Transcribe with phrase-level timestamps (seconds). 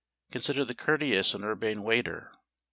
[0.31, 2.31] Consider the courteous and urbane waiter.